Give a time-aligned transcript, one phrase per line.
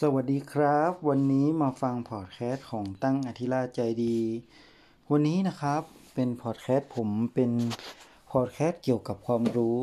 [0.00, 4.18] สวัสดีครับ วันนี้มาฟังพอดแคสต์ของตั้งอธิราชใจดี
[5.10, 5.82] วันนี้นะครับ
[6.14, 7.50] เป็นพอดแคสต์ผมเป็น
[8.32, 9.78] พอดแคสต์เกี่ยวกับความรู้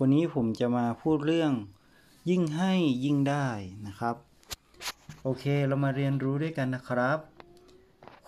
[0.00, 1.52] วันนี้ผมจะมาพูดเรื่อง
[2.30, 2.72] ยิ่งให้
[3.04, 3.48] ยิ่งได้
[3.86, 4.16] นะครับ
[5.22, 7.18] โอเคเรามาเรียนรู้ด้วยกันนะครับ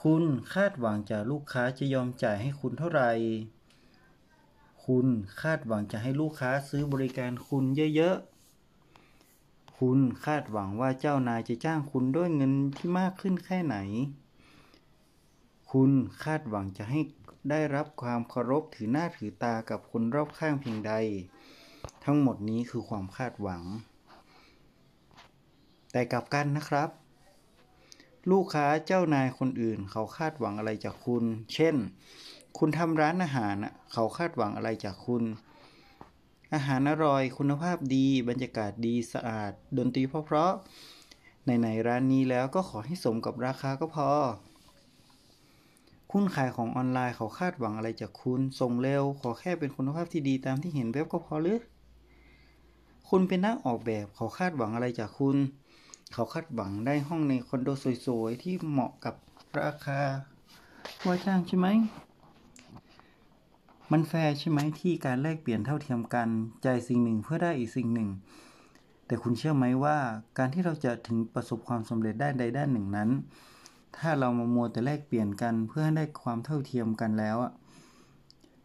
[0.02, 0.24] คุณ
[0.54, 3.12] คาดหวังจากลูกค้าจะยอมจ่ายให้คุณเท่าไหร่
[4.84, 5.06] คุณ
[5.40, 7.64] คาดหวังจะให้ลูกค้าซื้อบริการคุณ
[7.96, 8.32] เยอะๆ
[9.87, 13.77] คุณคาดหวังว่าเจ้านายจะจ้างคุณด้วยเงินที่มากขึ้นแค่ไหน
[15.73, 15.90] คุณ
[16.25, 17.00] คาดหวังจะให้
[17.50, 20.93] ได้รับความเคารพถือหน้าถือตากับคนรอบข้างเพียงใด
[22.04, 23.63] ทั้งหมดนี้คือความคาดหวัง
[25.93, 26.90] แต่กลับกันนะครับ
[28.31, 31.76] ลูกค้าเจ้านายคนอื่น เขาคาดหวังอะไรจากคุณ เช่น
[32.59, 33.56] คุณทำร้านอาหาร
[33.92, 35.25] เขาคาดหวังอะไรจากคุณ
[36.55, 44.11] อาหารอร่อยคุณภาพดี บรรยากาศดีสะอาด ดนตรีเพราะๆในๆร้านนี้แล้วก็ขอให้สมกับราคาก็พอ
[46.12, 51.61] คุณขายของออนไลน์เขาคาดหวังอะไรจากคุณ ส่งเร็ว ขอแค่เป็นคุณภาพที่ดีตามที่เห็นเว็บก็พอหรือ
[53.09, 55.37] คุณเป็นนักออกแบบเขาคาดหวังอะไรจากคุณ
[56.12, 57.69] เขาคาดหวังได้ห้องในคอนโด
[58.06, 59.14] สวยๆ ที่เหมาะกับ
[59.61, 60.00] ราคา
[61.06, 61.69] ว่าจ้างใช่ไหม
[63.93, 66.29] มันแฟร์ใช่ไหมที่การแลกเปลี่ยนเท่าเทียมกัน
[66.62, 68.09] ใจสิ่งหนึ่งเพื่อได้อีกสิ่งหนึ่ง
[69.07, 69.97] แต่คุณเชื่อไหมว่า
[70.39, 73.11] การที่เราจะถึงประสบความสำเร็จด้านใดด้านหนึ่งนั้น
[73.97, 77.53] ถ้าเรามามัวแต่แลกเปลี่ยนกันเพื่อให้ได้ความเท่าเทียมกันแล้วอะ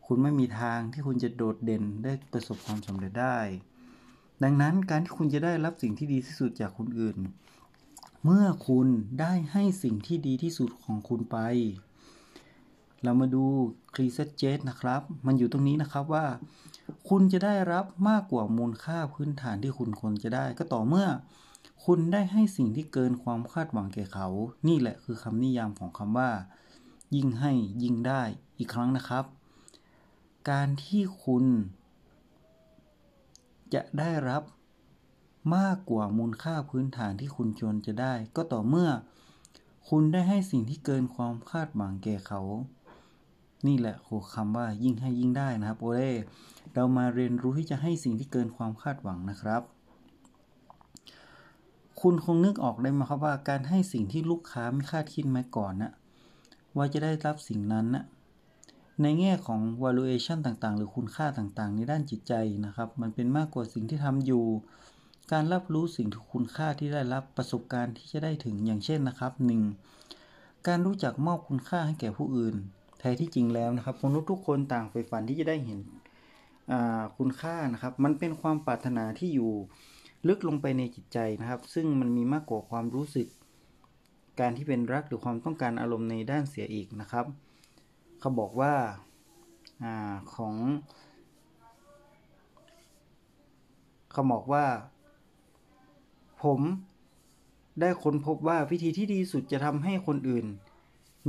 [0.05, 3.39] คุณไม่มีทางที่คุณจะโดดเด่นได้ประสบความสำเร็จได้
[4.43, 7.17] ดังนั้นการที่คุณจะได้รับสิ่งที่ดีที่สุดจากคนอื่น
[8.23, 8.87] เมื่อคุณ
[9.19, 11.37] ได้ให้สิ่งที่ดีที่สุดของคุณไป
[13.03, 13.45] เรามาดู
[13.97, 16.25] ครีเซเจตนะครับ มันอยู่ตรงนี้นะครับว่า
[17.09, 21.07] คุณจะได้รับมากกว่ามูลค่าพื้นฐานที่คุณควรจะได้ ก็ต่อเมื่อ
[21.85, 24.27] คุณได้ให้สิ่งที่เกินความคาดหวังแก่เขา
[24.67, 26.31] นี่แหละคือคำนิยามของคำว่า
[27.15, 27.51] ยิ่งให้
[27.83, 28.23] ยิ่งได้
[28.57, 29.25] อีกครั้งนะครับ
[30.49, 31.45] การที่คุณ
[33.73, 34.43] จะได้รับ
[35.57, 38.89] มากกว่ามูลค่าพื้นฐานที่คุณควรจะได้ ก็ต่อเมื่อ
[39.89, 42.41] คุณได้ให้สิ่งที่เกินความคาดหวังแก่เขา
[43.67, 46.11] นี่แหละคือคำว่ายิ่งให้ยิ่งได้นะครับโอเล่
[46.73, 49.61] เรามาเรียนรู้ที่จะให้สิ่งที่เกินความคาดหวังนะครับ
[52.01, 55.91] คุณคงนึกออกได้ไหมครับว่าการให้สิ่งที่ลูกค้าไม่คาดคิดมาก่อนนะ
[56.77, 58.03] ว่าจะได้รับสิ่งนั้นนะ
[59.01, 62.33] ในแง่ของ valuation ต่างๆ หรือคุณค่าต่างๆ ในด้านจิตใจ
[62.65, 64.45] นะครับ มันเป็นมากกว่าสิ่งที่ทำอยู่
[65.31, 69.33] การรับรู้สิ่งที่คุณค่าที่ได้รับประสบการณ์ที่จะได้ถึงอย่างเช่นนะครับ
[69.99, 70.67] 1.
[70.67, 72.55] การรู้จักมอบคุณค่าให้แก่ผู้อื่น
[72.99, 75.79] แท้ที่จริงแล้วนะครับ มนุษย์ทุกคนต่างใฝ่ฝันที่จะได้เห็น
[77.17, 79.51] คุณค่านะครับ มันเป็นความปรารถนาที่อยู่
[80.27, 83.27] ลึกลงไปในจิตใจนะครับ ซึ่งมันมีมากกว่าความรู้สึก
[84.39, 87.25] การที่เป็นรักหรือความต้องการอารมณ์ในด้านเสียอีกนะครับ
[88.19, 88.73] เขาบอกว่า
[89.83, 89.85] อ
[90.35, 90.55] ของ
[94.11, 94.65] เขาบอกว่า
[96.43, 96.59] ผม
[97.79, 100.45] ได้ค้นพบว่าวิธีที่ดีสุดจะทำให้คนอื่น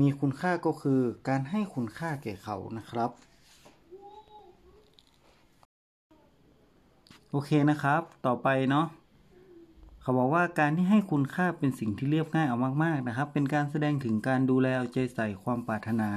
[0.01, 3.11] มีคุณค่าก็คือการให้คุณค่าแก่เขานะครับ
[7.31, 8.87] โอเคนะครับ ต่อไปเนาะ
[10.03, 16.11] เขาบอกว่าการที่ให้คุณค่าเป็นสิ่งที่เรียบง่ายเอามากๆนะครับ เป็นการแสดงถึงการดูแลเอาใจใส่ความปรารถนา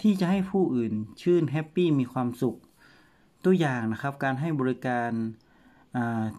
[0.00, 2.56] ที่จะให้ผู้อื่นชื่นแฮปปี้มีความสุข
[3.44, 5.10] ตัวอย่างนะครับ การให้บริการ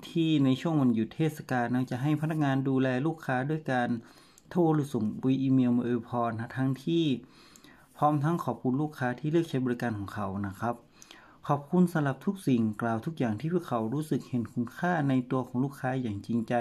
[0.08, 3.90] ที่ในช่วงวันหยุดเทศกาลนะจะให้พนักงานดูแลลูกค้าด้วยการ
[4.58, 5.06] โทรหรือส่ง
[5.44, 7.06] อีเมลมาอวยพรนะทั้งที่
[7.98, 10.76] พร้อมทั้งขอบคุณลูกค้าที่เลือกใช้บริการของเขานะครับ
[11.48, 16.56] ขอบคุณสำหรับทุกสิ่งกล่าวทุกอย่างที่พวกเขารู้สึกเห็นคุณค่าในตัวของลูกค้าอย่างจริงใจ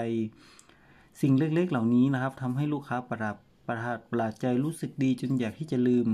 [1.21, 3.35] สิ่งเล็กๆ เหล่านี้นะครับทำให้ลูกค้าประหลาด
[3.67, 6.07] ประหลาดประหลาดใจรู้สึกดีจนอยากที่จะลืม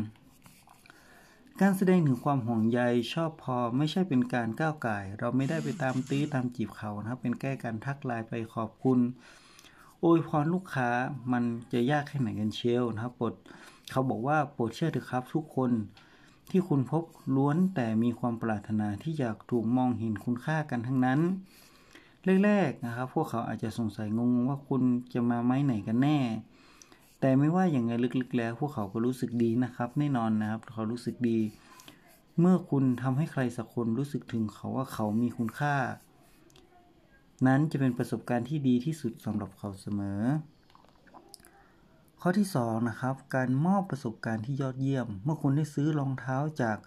[1.62, 2.82] การแสดงถึงความห่วงใย
[3.14, 9.00] ชอบพอไม่ใช่เป็นการก้าวไก่ เราไม่ได้ไปตามตื้อตามจีบเขานะครับเป็นแก้การทักไลน์ไปขอบคุณ
[10.04, 10.90] โอยพรลูกค้า
[11.32, 11.44] มัน
[11.74, 13.34] จะยากแค่ไหนกันเชียวนะครับปด
[13.92, 15.72] เขาบอกว่าโปรดเชื่อเถอะครับ ทุกคน
[16.50, 17.04] ที่คุณพบ
[17.36, 21.20] ล้วนแต่มีความปรารถนาที่อยากถูกมองเห็นคุณค่ากันทั้งนั้น
[22.44, 24.82] แรกๆนะครับ พวกเขาอาจจะสงสัยงงว่าคุณ
[25.14, 26.18] จะมาไม้ไหนกันแน่
[27.20, 31.40] แต่ไม่ว่าอย่างไงลึกๆแล้ว พวกเขาก็รู้สึกดีนะครับ แน่นอนนะครับ เขารู้สึกดี
[32.40, 35.76] เมื่อคุณทำให้ใครสักคนรู้สึกถึงเขาว่าเขามีคุณค่า
[37.48, 40.22] นั้นจะเป็นประสบการณ์ที่ดีที่สุดสำหรับเขาเสมอ
[42.22, 46.78] ข้อที่2นะครับ การมอบประสบการณ์ที่ยอดเยี่ยม เมื่อคุณได้ซื้อรองเท้าจาก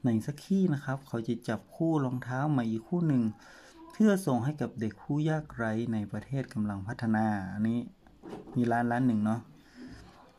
[0.00, 3.22] ไหนสักที่นะครับ เขาจะจับคู่รองเท้าใหมาอีกคู่หนึ่ง
[4.00, 7.80] พพื่อส่งให้กับเด็กผู้ยากไร้ในประเทศกำลังพัฒนา อันนี้
[8.56, 9.40] มีร้านร้านหนึ่งเนาะ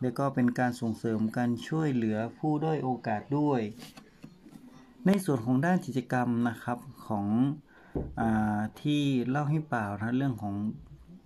[0.02, 3.62] แล้วก็เป็นการส่งเสริมการช่วยเหลือผู้ด้อยโอกาสด้วย
[5.06, 6.78] ในส่วนของด้านกิจกรรมนะครับ
[7.08, 7.28] ของ
[8.20, 8.24] อ
[8.82, 10.56] ที่เล่าให้เปล่านะเรื่องของ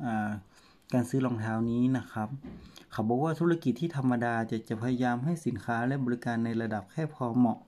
[0.06, 0.08] อ
[0.94, 2.30] การซื้อรองเท้านี้นะครับ
[2.92, 7.60] เขาบอกว่าธุรกิจที่ธรรมดาจะจะพยายามให้สินค้าและบริการในระดับแค่พอเหมาะ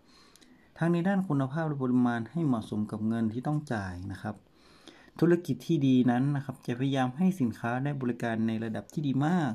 [0.78, 4.36] ทั้งในด้านคุณภาพและปริมาณให้เหมาะสมกับเงินที่ต้องจ่ายนะครับ
[5.20, 9.52] ธุรกิจที่ดีนั้นนะครับจะพยายามให้สินค้าได้บริการในระดับที่ดีมาก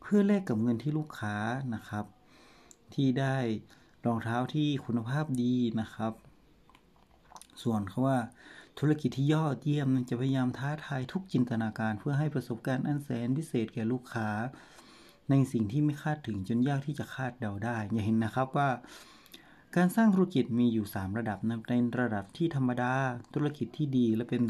[0.00, 1.36] เพื่อแลกกับเงินที่ลูกค้า
[1.74, 2.04] นะครับ
[2.94, 3.36] ที่ได้
[4.06, 6.12] รองเท้าที่คุณภาพดีนะครับ
[7.62, 8.18] ส่วนเขาว่า
[8.78, 14.28] ธุรกิจที่ยอดเยี่ยมจะพยายามท้าทายทุกจินตนาการ เพื่อให้ประสบการณ์อันแสนพิเศษแก่ลูกค้า
[15.30, 18.68] ในสิ่งที่ไม่คาดถึงจนยากที่จะคาดเดาได้ อย่าเห็นนะครับว่า
[19.76, 22.92] การสร้างธุรกิจมีอยู่ 3 ระดับนะในระดับที่ธรรมดา
[23.34, 24.42] ธุรกิจที่ดีและเป็น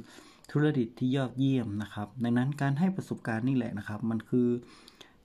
[0.53, 4.49] ธุรกิจที่ยอดเยี่ยมนะครับ ดังนั้นการให้ประสบการณ์นี่แหละนะครับ มันคือ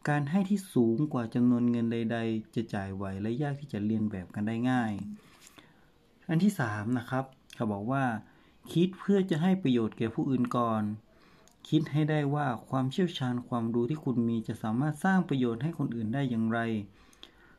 [0.09, 4.92] การให้ที่สูงกว่าจำนวนเงินใด ๆ จะจ่ายไหวและยากที่จะเรียนแบบกันได้ง่าย
[6.30, 7.25] อันที่3นะครับ
[7.56, 8.03] เขาบอกว่า
[8.69, 10.84] คิดเพื่อจะให้ประโยชน์แก่ผู้อื่นก่อน
[11.69, 16.60] คิดให้ได้ว่าความเชี่ยวชาญความรู้ที่คุณมีจะสามารถสร้างประโยชน์ให้คนอื่นได้อย่างไร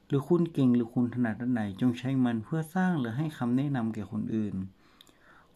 [0.07, 4.55] หรือคุณเก่งหรือคุณถนัดด้านไหนจงใช้มันเพื่อสร้างหรือให้คำแนะนำแก่คนอื่น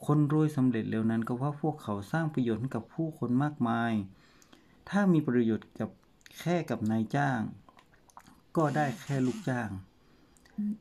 [0.07, 3.93] คนรวยสำเร็จเร็วนั้นก็เพราะพวกเขาสร้างประโยชน์ให้กับผู้คนมากมาย
[4.89, 5.91] ถ้ามีประโยชน์กับ
[6.41, 7.41] แค่กับนายจ้าง
[8.57, 9.71] ก็ได้แค่ลูกจ้าง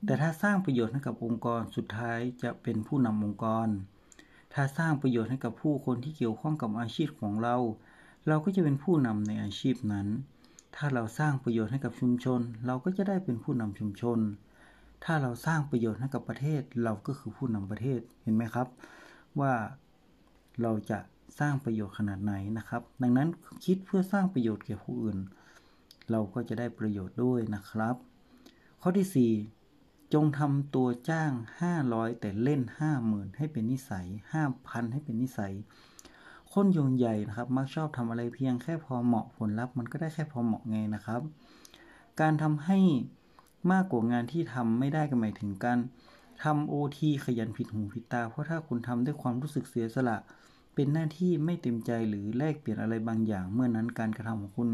[0.05, 3.67] แต่ถ้าสร้างประโยชน์ให้กับองค์กรสุดท้ายจะเป็นผู้นำองค์กร
[4.57, 7.55] ถ้าสร้างประโยชน์ให้กับผู้คนที่เกี่ยวข้องกับอาชีพของเรา
[8.27, 10.07] เราก็จะเป็นผู้นำในอาชีพนั้น
[10.75, 14.19] ถ้าเราสร้างประโยชน์ให้กับชุมชน เราก็จะได้เป็นผู้นำชุมชน
[15.03, 18.67] ถ้าเราสร้างประโยชน์ให้กับประเทศ เราก็คือผู้นำประเทศ เห็นไหมครับ
[19.39, 19.53] ว่า
[20.61, 20.99] เราจะ
[21.39, 23.27] สร้างประโยชน์ขนาดไหนนะครับ ดังนั้น
[23.65, 25.17] คิดเพื่อสร้างประโยชน์แก่ผู้อื่น
[26.11, 27.95] เราก็จะได้ประโยชน์ด้วยนะครับ
[28.81, 29.54] ข้อที่ 4
[30.13, 31.31] จงทำตัวจ้าง
[31.75, 32.61] 500 แต่เล่น
[32.99, 34.07] 50,000 ให้เป็นนิสัย
[34.45, 35.53] 5,000 ให้เป็นนิสัย
[36.51, 41.21] คนโยนใหญ่นะครับ มักชอบทำอะไรเพียงแค่พอเหมาะผลลัพธ์มันก็ได้แค่พอเหมาะไงนะครับ
[42.21, 42.79] การทำให้
[43.71, 45.79] มากกว่างานที่ทำไม่ได้ก็หมายถึงการ
[46.43, 50.17] ทำโอทีขยันผิดหูผิดตา เพราะถ้าคุณทำด้วยความรู้สึกเสียสละ
[50.75, 54.69] เป็นหน้าที่ไม่เต็มใจหรือแลกเปลี่ยนอะไรบางอย่าง เมื่อนั้นการกระทำของคุณ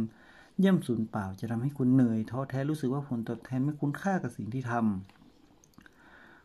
[0.63, 5.20] ย่ำสูญเปล่าจะทำให้คุณเหนื่อยท้อแท้รู้สึกว่าผลตอบแทนไม่คุ้มค่ากับสิ่งที่ทำ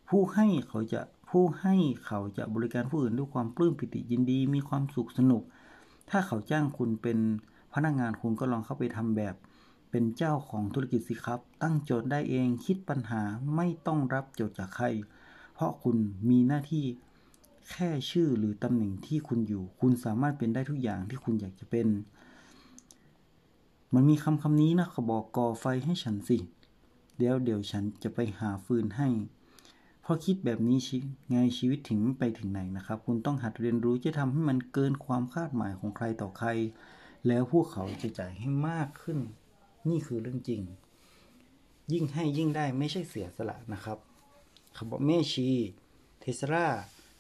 [0.09, 1.01] ผู้ให้เขาจะ
[1.31, 1.75] ผู้ให้
[2.07, 5.43] เขาจะบริการผู้อื่นด้วยความปลื้มปิติยินดี มีความสุขสนุก
[6.11, 7.19] ถ้าเขาจ้างคุณเป็น
[7.75, 9.35] พนักงานคุณก็ลองเข้าไปทำแบบ
[9.91, 13.23] เป็นเจ้าของธุรกิจสิครับ ตั้งโจทย์ได้เองคิดปัญหา
[13.57, 14.87] ไม่ต้องรับโจทย์จากใคร
[15.55, 15.97] เพราะคุณ
[16.29, 16.85] มีหน้าที่
[17.71, 21.87] แค่ชื่อหรือตำแหน่งที่คุณอยู่ คุณสามารถเป็นได้ทุกอย่างที่คุณอยากจะเป็น
[23.95, 26.39] มันมีคำคำนี้นะเขาบอกก่อไฟให้ฉันสิ
[27.17, 29.09] เดี๋ยวเดี๋ยวฉันจะไปหาฟืนให้
[30.09, 30.79] พอคิดแบบนี้
[31.31, 36.49] ไงชีวิตถึงไปถึงไหนนะครับ คุณต้องหัดเรียนรู้จะทำให้มันเกินความคาดหมายของใครต่อใคร
[37.29, 39.19] แล้วพวกเขาจะจ่ายให้มากขึ้น
[39.89, 40.63] นี่คือเรื่องจริง
[41.93, 43.99] ยิ่งให้ยิ่งได้ไม่ใช่เสียสละนะครับ
[44.77, 45.49] คำบอกแม่ชี
[46.21, 46.67] เทสลา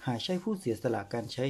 [0.07, 1.45] หาใช่ผู้เสียสละการใช้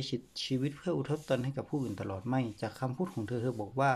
[0.45, 3.93] ชีวิตเพื่ออุทศตนให้กับผู้อื่นตลอดไม่ จากคำพูดของเธอเธอบอกว่า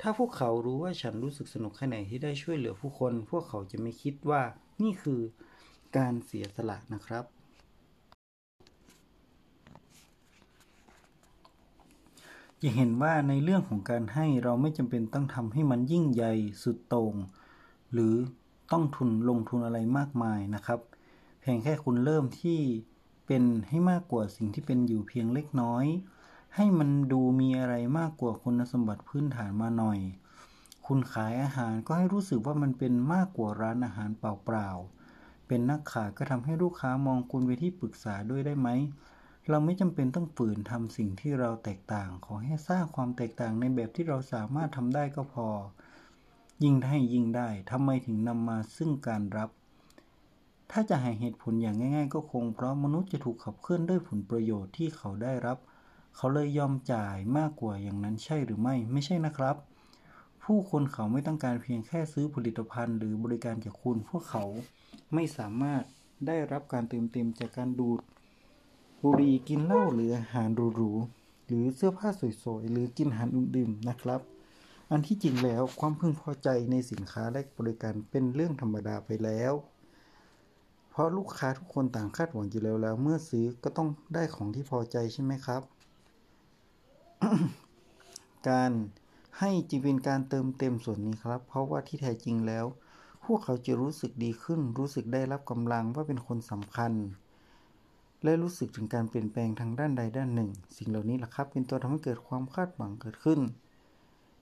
[0.00, 4.42] ถ้าพวกเขารู้ว่าฉันรู้สึกสนุกแค่ไหนที่ได้ช่วยเหลือผู้คน พวกเขาจะไม่คิดว่า
[4.82, 5.20] นี่คือ
[5.96, 7.24] การเสียสละนะครับ
[12.62, 17.14] จะเห็นว่าในเรื่องของการให้เราไม่จำเป็นต้องทำให้มันยิ่งใหญ่สุดโต่ง
[17.92, 18.14] หรือ
[18.72, 20.80] ต้องทุนลงทุนอะไรมากมายนะครับ
[21.40, 22.60] เพียงแค่คุณเริ่มที่
[23.26, 25.84] เป็นให้มากกว่าสิ่งที่เป็นอยู่เพียงเล็กน้อย
[26.56, 29.98] ให้มันดูมีอะไรมากกว่าคุณสมบัติพื้นฐานมาหน่อย
[30.86, 35.01] คุณขายอาหารก็ให้รู้สึกว่ามันเป็นมากกว่าร้านอาหารเปล่าๆ
[35.54, 38.68] เป็นนักขายก็ทำให้ลูกค้ามองคุณไปที่ปรึกษาด้วยได้ไหม
[39.48, 45.48] เราไม่จำเป็นต้องฝืนทำสิ่งที่เราแตกต่าง ขอให้สร้างความแตกต่างในแบบที่เราสามารถทำได้ก็พอ
[46.64, 49.50] ยิ่งให้ยิ่งได้ทำไมถึงนำมาซึ่งการรับ
[50.70, 55.58] ถ้าจะให้เหตุผลอย่างง่าย ๆ ก็คงเพราะมนุษย์จะถูกขับเคลื่อนด้วยผลประโยชน์ที่เขาได้รับ
[56.16, 59.56] เขาเลยยอมจ่ายมากกว่าอย่างนั้นใช่หรือไม่ ไม่ใช่นะครับ
[60.44, 64.44] ผู้คนเขาไม่ต้องการเพียงแค่ซื้อผลิตภัณฑ์หรือบริการจากคุณ พวกเขา
[65.14, 65.82] ไม่สามารถ
[66.26, 68.00] ได้รับการเติมเต็มจากการดูด
[69.02, 72.08] บุหรี่กินเหล้าหรืออาหารหรูๆหรือเสื้อผ้า
[72.42, 74.20] สวยๆหรือกินอาหารอื่นๆนะครับ
[74.90, 79.52] อันที่จริงแล้วความพึงพอใจในสินค้าและบริการเป็นเรื่องธรรมดาไปแล้ว
[80.90, 85.62] เพราะลูกค้าทุกคนต่างคาดหวังอยู่แล้วแล้ว เมื่อซื้อก็ต้องได้ของที่พอใจใช่ไหมครับ
[88.48, 88.72] การ
[89.38, 92.66] ให้จึงเป็นการเติมเต็มส่วนนี้ครับ เพราะว่าที่แท้จริงแล้ว
[93.24, 96.92] พวกเขาจะรู้สึกดีขึ้น รู้สึกได้รับกำลังว่าเป็นคนสำคัญ
[98.24, 103.40] และรู้สึกถึงการเปลี่ยนแปลงทางด้านใดด้านหนึ่ง สิ่งเหล่านี้แหละครับ เป็นตัวทำให้เกิดความคาดหวังเกิดขึ้น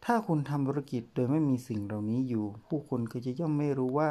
[0.05, 4.11] ถ้าคุณทำธุรกิจโดยไม่มีสิ่งเหล่านี้อยู่ ผู้คนก็จะย่อมไม่รู้ว่า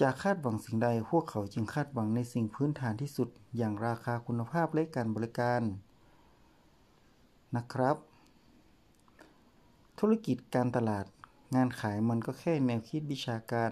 [0.00, 5.62] จะคาดหวังสิ่งใด พวกเขาจึงคาดหวังในสิ่งพื้นฐานที่สุด อย่างราคาคุณภาพและการบริการ
[7.56, 7.96] นะครับ
[10.06, 11.06] ธุรกิจการตลาด
[11.54, 13.70] งานขายมันก็แค่แนวคิดวิชาการ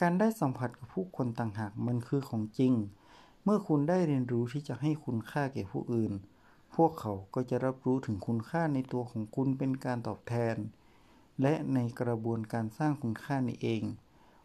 [0.00, 2.74] การได้สัมผัสกับผู้คนต่างหากมันคือของจริง
[3.44, 6.12] เมื่อคุณได้เรียนรู้ที่จะให้คุณค่าแก่ผู้อื่น
[6.74, 10.56] พวกเขาก็จะรับรู้ถึงคุณค่าในตัวของคุณเป็นการตอบแทน
[11.42, 13.82] และในกระบวนการสร้างคุณค่านี้เอง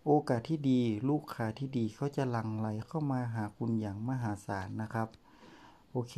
[0.05, 5.07] โอกาสที่ดี ลูกค้าที่ดีเขาจะหลั่งไหลเข้ามาหาคุณอย่างมหาศาลนะครับ
[5.91, 6.15] โอเค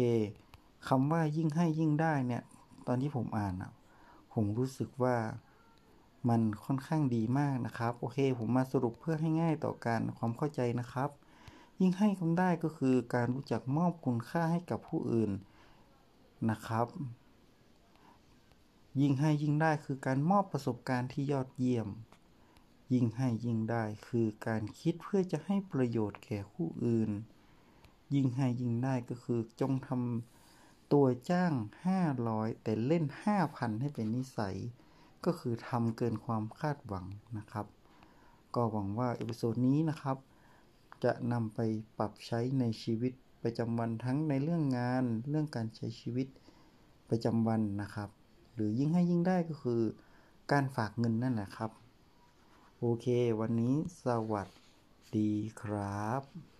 [0.87, 2.43] คำว่ายิ่งให้ยิ่งได้เนี่ย
[2.87, 3.73] ตอนที่ผมอ่านอะ
[4.33, 5.17] ผมรู้สึกว่า
[6.29, 11.09] มันค่อนข้างดีมากนะครับ โอเค ผมมาสรุปเพื่อให้ง่ายต่อการความเข้าใจนะครับ
[11.81, 15.31] ยิ่งให้คำได้ก็คือการรู้จักมอบคุณค่าให้กับผู้อื่น
[16.49, 16.87] นะครับ
[19.01, 21.87] ยิ่งให้ยิ่งได้คือการมอบประสบการณ์ที่ยอดเยี่ยม
[22.93, 27.11] ยิ่งให้ยิ่งได้คือการคิดเพื่อจะให้ประโยชน์แก่ผู้อื่น
[28.13, 30.42] ยิ่งให้ยิ่งได้ก็คือจงทำ
[30.93, 31.53] เขาจ้าง
[32.07, 33.03] 500 แต่เล่น
[33.37, 34.57] 5,000 ให้เป็นนิสัย
[35.25, 37.05] ก็คือทำเกินความคาดหวัง
[37.37, 37.65] นะครับ
[38.55, 40.17] ก็หวังว่า episode นี้นะครับ
[41.03, 41.59] จะนำไป
[41.97, 46.27] ปรับใช้ในชีวิตประจำวันทั้งในเรื่องงาน เรื่องการใช้ชีวิต
[47.09, 48.09] ประจำวันนะครับ
[48.53, 49.81] หรือยิ่งให้ยิ่งได้ก็คือ
[50.51, 51.71] การฝากเงินนั่นแหละครับ
[52.79, 53.05] โอเค
[53.39, 54.47] วันนี้สวัส
[55.17, 55.31] ดี
[55.61, 56.52] ครับ